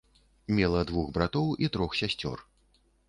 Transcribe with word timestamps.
Мела 0.59 0.79
двух 0.91 1.11
братоў 1.17 1.53
і 1.67 1.69
трох 1.77 1.91
сясцёр. 2.01 2.37